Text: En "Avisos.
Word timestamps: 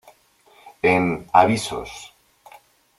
En 0.93 1.03
"Avisos. 1.31 1.91